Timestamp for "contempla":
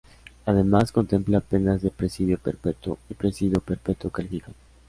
0.91-1.41